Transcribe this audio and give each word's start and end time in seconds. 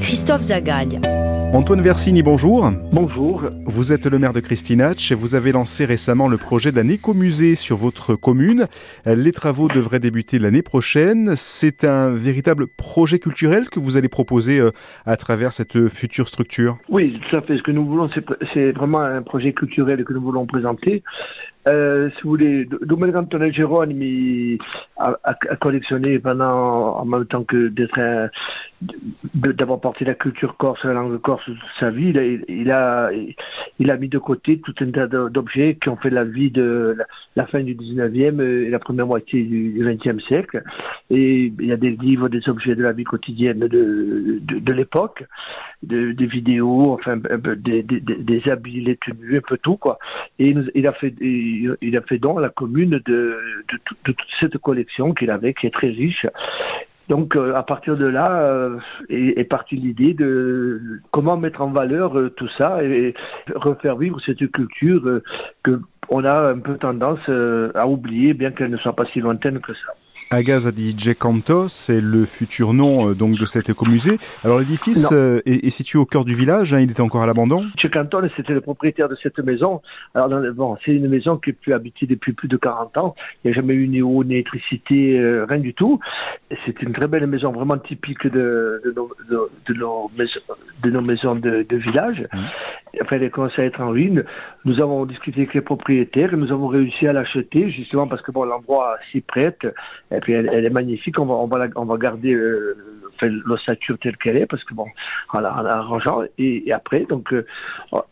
Christophe 0.00 0.40
Zagaglia. 0.40 1.00
Antoine 1.52 1.82
Versini, 1.82 2.22
bonjour. 2.22 2.70
Bonjour. 2.92 3.42
Vous 3.66 3.92
êtes 3.92 4.06
le 4.06 4.18
maire 4.18 4.32
de 4.32 4.40
Christinach 4.40 5.12
et 5.12 5.14
vous 5.14 5.34
avez 5.34 5.52
lancé 5.52 5.84
récemment 5.84 6.28
le 6.28 6.38
projet 6.38 6.72
d'un 6.72 6.88
écomusée 6.88 7.54
sur 7.54 7.76
votre 7.76 8.14
commune. 8.14 8.68
Les 9.04 9.32
travaux 9.32 9.68
devraient 9.68 9.98
débuter 9.98 10.38
l'année 10.38 10.62
prochaine. 10.62 11.34
C'est 11.36 11.84
un 11.84 12.08
véritable 12.08 12.68
projet 12.68 13.18
culturel 13.18 13.68
que 13.68 13.80
vous 13.80 13.98
allez 13.98 14.08
proposer 14.08 14.58
euh, 14.58 14.70
à 15.04 15.18
travers 15.18 15.52
cette 15.52 15.88
future 15.88 16.28
structure? 16.28 16.78
Oui, 16.88 17.20
tout 17.28 17.36
à 17.36 17.42
fait. 17.42 17.58
Ce 17.58 17.62
que 17.62 17.70
nous 17.70 17.84
voulons, 17.84 18.08
c'est 18.54 18.72
vraiment 18.72 19.00
un 19.00 19.20
projet 19.20 19.52
culturel 19.52 20.02
que 20.06 20.14
nous 20.14 20.22
voulons 20.22 20.46
présenter. 20.46 21.02
Euh, 21.68 22.10
si 22.10 22.22
vous 22.22 22.30
voulez, 22.30 22.64
Domenico 22.82 23.18
Antonio 23.18 23.50
Geronimi 23.50 24.56
a, 24.98 25.16
a, 25.24 25.30
a, 25.30 25.56
collectionné 25.56 26.18
pendant, 26.20 26.96
en 26.96 27.04
même 27.04 27.26
temps 27.26 27.42
que 27.42 27.72
d'avoir 29.34 29.80
porté 29.80 30.04
la 30.04 30.14
culture 30.14 30.56
corse, 30.56 30.84
la 30.84 30.92
langue 30.92 31.20
corse 31.20 31.44
toute 31.44 31.58
sa 31.80 31.90
vie, 31.90 32.12
il 32.48 32.70
a, 32.70 33.10
mis 33.98 34.08
de 34.08 34.18
côté 34.18 34.60
tout 34.60 34.74
un 34.80 34.90
tas 34.90 35.06
d'objets 35.06 35.76
qui 35.82 35.88
ont 35.88 35.96
fait 35.96 36.10
la 36.10 36.24
vie 36.24 36.50
de 36.50 36.96
la, 37.34 37.46
fin 37.46 37.60
du 37.60 37.74
19e 37.74 38.40
et 38.40 38.70
la 38.70 38.78
première 38.78 39.06
moitié 39.06 39.42
du, 39.42 39.84
20e 39.84 40.20
siècle. 40.20 40.62
Et 41.10 41.52
il 41.58 41.66
y 41.66 41.72
a 41.72 41.76
des 41.76 41.90
livres, 41.90 42.28
des 42.28 42.48
objets 42.48 42.76
de 42.76 42.82
la 42.82 42.92
vie 42.92 43.04
quotidienne 43.04 43.60
de, 43.60 44.72
l'époque, 44.72 45.24
de, 45.82 46.12
des 46.12 46.26
vidéos, 46.26 46.92
enfin, 46.92 47.16
des, 47.16 47.82
des, 47.82 48.00
des 48.00 48.42
habits, 48.50 48.82
les 48.82 48.96
tenues, 48.96 49.38
un 49.38 49.40
peu 49.40 49.58
tout, 49.58 49.76
quoi. 49.76 49.98
Et 50.38 50.54
il, 50.74 50.86
a 50.86 50.92
fait, 50.92 51.14
il, 51.80 51.96
a 51.96 52.02
fait 52.02 52.18
don 52.18 52.38
à 52.38 52.40
la 52.40 52.48
commune 52.48 53.00
de, 53.04 53.38
toute 54.04 54.18
cette 54.40 54.58
collection 54.58 55.12
qu'il 55.14 55.30
avait, 55.30 55.54
qui 55.54 55.66
est 55.66 55.74
très 55.74 55.88
riche. 55.88 56.26
Donc, 57.08 57.36
euh, 57.36 57.54
à 57.54 57.62
partir 57.62 57.96
de 57.96 58.06
là, 58.06 58.42
euh, 58.42 58.78
est, 59.08 59.44
partie 59.44 59.76
l'idée 59.76 60.12
de 60.12 61.00
comment 61.12 61.36
mettre 61.36 61.62
en 61.62 61.70
valeur 61.70 62.18
euh, 62.18 62.30
tout 62.30 62.48
ça 62.58 62.82
et, 62.82 63.14
refaire 63.54 63.96
vivre 63.96 64.20
cette 64.20 64.50
culture 64.50 65.20
que 65.62 65.80
on 66.08 66.24
a 66.24 66.50
un 66.50 66.58
peu 66.58 66.76
tendance 66.76 67.28
à 67.74 67.88
oublier, 67.88 68.32
bien 68.32 68.52
qu'elle 68.52 68.70
ne 68.70 68.76
soit 68.76 68.94
pas 68.94 69.06
si 69.06 69.20
lointaine 69.20 69.58
que 69.60 69.74
ça. 69.74 69.94
Agaz 70.30 70.66
Adige 70.66 71.14
Canto, 71.14 71.68
c'est 71.68 72.00
le 72.00 72.24
futur 72.24 72.74
nom 72.74 73.10
euh, 73.10 73.14
donc 73.14 73.38
de 73.38 73.46
cet 73.46 73.70
écomusée. 73.70 74.18
Alors 74.42 74.58
l'édifice 74.58 75.10
euh, 75.12 75.40
est, 75.46 75.64
est, 75.64 75.70
situé 75.70 75.98
au 75.98 76.04
cœur 76.04 76.24
du 76.24 76.34
village, 76.34 76.74
hein, 76.74 76.80
il 76.80 76.90
était 76.90 77.00
encore 77.00 77.22
à 77.22 77.26
l'abandon? 77.26 77.64
Canton, 77.92 78.28
c'était 78.36 78.52
le 78.52 78.60
propriétaire 78.60 79.08
de 79.08 79.16
cette 79.22 79.38
maison. 79.38 79.80
Alors 80.14 80.28
bon, 80.54 80.76
c'est 80.84 80.92
une 80.92 81.08
maison 81.08 81.36
qui 81.36 81.50
est 81.50 81.52
plus 81.52 81.72
habitée 81.72 82.06
depuis 82.06 82.32
plus 82.32 82.48
de 82.48 82.56
40 82.56 82.98
ans. 82.98 83.14
Il 83.44 83.48
n'y 83.48 83.52
a 83.52 83.54
jamais 83.54 83.74
eu 83.74 83.86
ni 83.88 84.02
eau, 84.02 84.24
ni 84.24 84.34
électricité, 84.34 85.18
euh, 85.18 85.46
rien 85.48 85.60
du 85.60 85.74
tout. 85.74 86.00
C'est 86.64 86.82
une 86.82 86.92
très 86.92 87.06
belle 87.06 87.26
maison, 87.26 87.52
vraiment 87.52 87.78
typique 87.78 88.26
de, 88.26 88.82
de, 88.84 88.92
nos, 88.96 89.10
de, 89.30 89.50
de 89.66 89.74
nos, 89.74 90.10
maisons, 90.18 90.40
de, 90.82 90.90
nos 90.90 91.00
maisons 91.00 91.34
de, 91.36 91.64
de 91.68 91.76
village. 91.76 92.26
Mmh. 92.32 92.38
Enfin, 93.02 93.16
elle 93.20 93.30
commencé 93.30 93.62
à 93.62 93.64
être 93.64 93.80
en 93.80 93.90
ruine. 93.90 94.24
Nous 94.64 94.80
avons 94.80 95.04
discuté 95.06 95.40
avec 95.40 95.54
les 95.54 95.60
propriétaires 95.60 96.32
et 96.32 96.36
nous 96.36 96.52
avons 96.52 96.66
réussi 96.68 97.06
à 97.06 97.12
l'acheter, 97.12 97.70
justement 97.70 98.06
parce 98.06 98.22
que 98.22 98.32
bon, 98.32 98.44
l'endroit 98.44 98.96
s'y 99.10 99.20
prête. 99.20 99.66
Et 100.10 100.20
puis 100.20 100.32
elle, 100.32 100.50
elle, 100.52 100.64
est 100.64 100.70
magnifique. 100.70 101.18
On 101.18 101.26
va, 101.26 101.34
on 101.34 101.46
va, 101.46 101.58
la, 101.58 101.68
on 101.76 101.84
va 101.84 101.96
garder 101.96 102.32
euh, 102.32 102.76
l'ossature 103.22 103.98
telle 103.98 104.16
qu'elle 104.16 104.36
est 104.36 104.46
parce 104.46 104.64
que 104.64 104.74
bon, 104.74 104.86
en 105.32 105.44
arrangeant 105.44 106.22
et, 106.38 106.68
et, 106.68 106.72
après 106.72 107.06
donc 107.08 107.32
euh, 107.32 107.46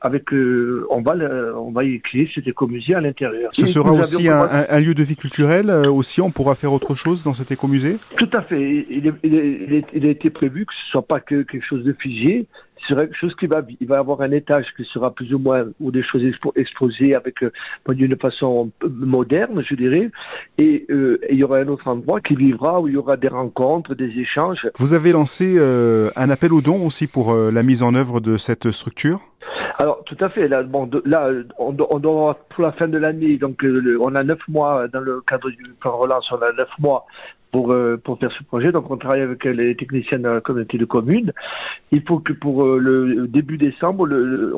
avec 0.00 0.32
euh, 0.32 0.86
on 0.90 1.02
va 1.02 1.14
le, 1.14 1.54
on 1.56 1.70
va 1.70 1.84
y 1.84 2.00
créer 2.00 2.30
cet 2.34 2.46
écomusée 2.46 2.94
à 2.94 3.00
l'intérieur. 3.00 3.50
Ce 3.52 3.62
et 3.62 3.66
sera 3.66 3.92
aussi 3.92 4.28
un, 4.28 4.40
un, 4.40 4.64
un, 4.68 4.80
lieu 4.80 4.94
de 4.94 5.02
vie 5.02 5.16
culturelle 5.16 5.70
aussi. 5.70 6.20
On 6.20 6.30
pourra 6.30 6.54
faire 6.54 6.72
autre 6.72 6.94
chose 6.94 7.24
dans 7.24 7.34
cet 7.34 7.50
écomusée? 7.50 7.98
Tout 8.16 8.30
à 8.32 8.42
fait. 8.42 8.86
Il, 8.90 9.12
il, 9.22 10.06
a 10.06 10.10
été 10.10 10.30
prévu 10.30 10.64
que 10.66 10.72
ce 10.72 10.90
soit 10.90 11.06
pas 11.06 11.20
que 11.20 11.42
quelque 11.42 11.64
chose 11.64 11.84
de 11.84 11.92
figé. 11.92 12.46
Sera 12.88 13.02
quelque 13.02 13.16
chose 13.16 13.34
qui 13.36 13.46
va, 13.46 13.62
il 13.80 13.86
va 13.86 13.98
avoir 13.98 14.20
un 14.20 14.30
étage 14.30 14.66
qui 14.76 14.84
sera 14.84 15.12
plus 15.12 15.32
ou 15.34 15.38
moins 15.38 15.64
ou 15.80 15.90
des 15.90 16.02
choses 16.02 16.24
expo, 16.24 16.52
exposées 16.56 17.14
avec 17.14 17.42
euh, 17.42 17.50
d'une 17.88 18.16
façon 18.16 18.70
moderne, 18.84 19.62
je 19.68 19.74
dirais, 19.74 20.10
et, 20.58 20.86
euh, 20.90 21.18
et, 21.22 21.32
il 21.32 21.38
y 21.38 21.44
aura 21.44 21.58
un 21.58 21.68
autre 21.68 21.88
endroit 21.88 22.20
qui 22.20 22.36
vivra 22.36 22.80
où 22.80 22.88
il 22.88 22.94
y 22.94 22.96
aura 22.96 23.16
des 23.16 23.28
rencontres, 23.28 23.94
des 23.94 24.10
échanges. 24.18 24.68
Vous 24.78 24.94
avez 24.94 25.12
lancé 25.12 25.56
euh, 25.58 26.10
un 26.16 26.30
appel 26.30 26.52
aux 26.52 26.60
dons 26.60 26.86
aussi 26.86 27.06
pour 27.06 27.34
la 27.34 27.62
mise 27.62 27.82
en 27.82 27.94
œuvre 27.94 28.20
de 28.20 28.36
cette 28.36 28.70
structure? 28.70 29.20
Alors, 29.78 30.02
tout 30.04 30.16
à 30.20 30.28
fait. 30.30 30.48
Là, 30.48 30.62
bon, 30.62 30.86
de, 30.86 31.02
là 31.04 31.30
on, 31.58 31.76
on 31.90 31.98
doit 31.98 32.38
pour 32.50 32.62
la 32.62 32.72
fin 32.72 32.88
de 32.88 32.98
l'année, 32.98 33.36
donc 33.36 33.64
on 34.00 34.14
a 34.14 34.22
neuf 34.22 34.40
mois 34.48 34.88
dans 34.88 35.00
le 35.00 35.22
cadre 35.26 35.50
du 35.50 35.74
plan 35.80 35.96
relance, 35.96 36.30
on 36.32 36.36
a 36.36 36.52
neuf 36.52 36.70
mois 36.78 37.06
pour, 37.56 37.72
euh, 37.72 37.96
pour 37.96 38.18
faire 38.18 38.30
ce 38.38 38.44
projet. 38.44 38.70
Donc, 38.70 38.90
on 38.90 38.98
travaille 38.98 39.22
avec 39.22 39.44
les 39.44 39.74
techniciens 39.74 40.18
de 40.18 40.28
la 40.28 40.42
communauté 40.42 40.76
de 40.76 40.84
communes. 40.84 41.32
Il 41.90 42.02
faut 42.02 42.18
que 42.18 42.34
pour 42.34 42.64
euh, 42.64 42.78
le 42.78 43.26
début 43.28 43.56
décembre, 43.56 44.06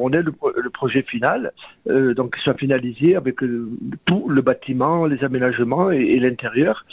on 0.00 0.10
ait 0.10 0.22
le, 0.22 0.32
projet 0.70 1.02
final, 1.02 1.52
euh, 1.88 2.12
donc 2.14 2.34
qu'il 2.34 2.42
soit 2.42 2.54
finalisé 2.54 3.14
avec 3.14 3.40
euh, 3.44 3.70
tout 4.04 4.28
le 4.28 4.42
bâtiment, 4.42 5.06
les 5.06 5.22
aménagements 5.22 5.92
et, 5.92 6.18
l'intérieur. 6.18 6.84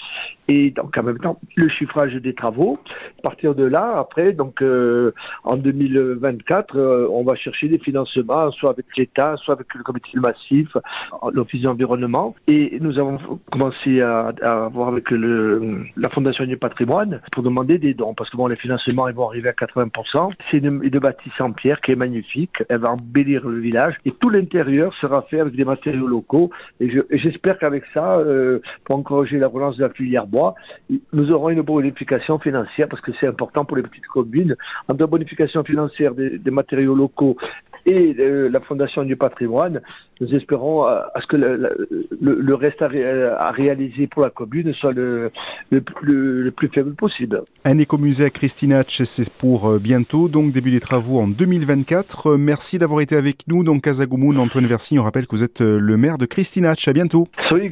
Et 0.47 0.69
donc, 0.69 0.95
en 0.95 1.01
même 1.01 1.17
temps, 1.17 1.39
le 1.55 1.69
chiffrage 1.69 2.13
des 2.13 2.35
travaux. 2.35 2.77
À 3.19 3.21
partir 3.23 3.55
de 3.55 3.63
là, 3.63 3.97
après, 3.97 4.31
donc, 4.33 4.61
euh, 4.61 5.11
en 5.43 5.57
2024, 5.57 7.09
on 7.11 7.23
va 7.23 7.33
chercher 7.35 7.67
des 7.67 7.79
financements, 7.79 8.51
soit 8.51 8.69
avec 8.69 8.85
l'État, 8.95 9.37
soit 9.37 9.55
avec 9.55 9.73
le 9.73 9.81
comité 9.81 10.09
de 10.13 10.19
massif, 10.19 10.67
l'Office 11.33 11.61
de 11.61 11.67
l'environnement. 11.67 12.35
Et 12.47 12.77
nous 12.79 12.99
avons 12.99 13.17
commencé 13.51 14.01
à, 14.01 14.31
à 14.43 14.69
voir 14.69 14.89
avec 14.89 15.09
le 15.09 15.85
la 15.97 16.09
Fondation 16.09 16.45
du 16.45 16.57
patrimoine 16.57 17.21
pour 17.31 17.43
demander 17.43 17.77
des 17.77 17.93
dons, 17.93 18.13
parce 18.13 18.29
que 18.29 18.37
bon, 18.37 18.47
les 18.47 18.55
financements 18.55 19.07
ils 19.07 19.15
vont 19.15 19.27
arriver 19.27 19.49
à 19.49 19.53
80%. 19.53 20.31
C'est 20.51 20.57
une, 20.57 20.81
une 20.83 20.99
bâtisse 20.99 21.39
en 21.39 21.51
pierre 21.51 21.81
qui 21.81 21.91
est 21.91 21.95
magnifique, 21.95 22.63
elle 22.69 22.79
va 22.79 22.91
embellir 22.91 23.47
le 23.47 23.59
village, 23.59 23.95
et 24.05 24.11
tout 24.11 24.29
l'intérieur 24.29 24.93
sera 24.95 25.21
fait 25.23 25.39
avec 25.39 25.55
des 25.55 25.65
matériaux 25.65 26.07
locaux, 26.07 26.49
et 26.79 26.89
j'espère 27.11 27.55
je, 27.55 27.59
qu'avec 27.59 27.83
ça, 27.93 28.17
euh, 28.17 28.59
pour 28.83 28.97
encourager 28.97 29.37
la 29.37 29.47
relance 29.47 29.77
de 29.77 29.83
la 29.83 29.89
filière 29.89 30.27
bois, 30.27 30.55
nous 31.13 31.31
aurons 31.31 31.49
une 31.49 31.61
bonification 31.61 32.39
financière, 32.39 32.87
parce 32.87 33.01
que 33.01 33.11
c'est 33.19 33.27
important 33.27 33.65
pour 33.65 33.77
les 33.77 33.83
petites 33.83 34.07
communes, 34.07 34.55
entre 34.87 35.05
bonification 35.07 35.63
financière 35.63 36.13
des 36.15 36.51
matériaux 36.51 36.95
locaux 36.95 37.37
et 37.85 38.15
euh, 38.19 38.49
la 38.49 38.59
Fondation 38.61 39.03
du 39.03 39.15
patrimoine, 39.15 39.81
nous 40.19 40.33
espérons 40.33 40.87
euh, 40.87 41.01
à 41.13 41.21
ce 41.21 41.27
que 41.27 41.37
le, 41.37 41.57
le, 42.21 42.39
le 42.39 42.55
reste 42.55 42.81
à, 42.81 42.87
ré, 42.87 43.03
à, 43.03 43.51
réaliser 43.51 44.07
pour 44.07 44.23
la 44.23 44.29
commune 44.29 44.73
soit 44.73 44.93
le, 44.93 45.31
plus 45.69 46.69
faible 46.73 46.95
possible. 46.95 47.43
Un 47.63 47.77
écomusée 47.77 48.25
à 48.25 48.29
Christinach, 48.29 49.01
c'est 49.03 49.31
pour 49.31 49.67
euh, 49.69 49.79
bientôt, 49.79 50.27
donc 50.27 50.51
début 50.51 50.71
des 50.71 50.79
travaux 50.79 51.19
en 51.19 51.27
2024. 51.27 52.37
Merci 52.37 52.79
d'avoir 52.79 53.01
été 53.01 53.15
avec 53.15 53.47
nous. 53.47 53.63
Donc, 53.63 53.83
Casagoumoun, 53.83 54.37
Antoine 54.39 54.65
Versigne, 54.65 54.99
on 54.99 55.03
rappelle 55.03 55.27
que 55.27 55.35
vous 55.35 55.43
êtes 55.43 55.61
le 55.61 55.97
maire 55.97 56.17
de 56.17 56.25
Christinach. 56.25 56.87
À 56.87 56.93
bientôt. 56.93 57.27
Soyez 57.47 57.69